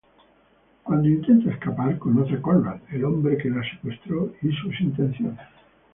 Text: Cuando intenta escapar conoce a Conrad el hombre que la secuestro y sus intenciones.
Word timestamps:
Cuando 0.81 1.07
intenta 1.09 1.51
escapar 1.51 1.99
conoce 1.99 2.33
a 2.33 2.41
Conrad 2.41 2.79
el 2.91 3.05
hombre 3.05 3.37
que 3.37 3.51
la 3.51 3.61
secuestro 3.61 4.33
y 4.41 4.51
sus 4.51 4.81
intenciones. 4.81 5.37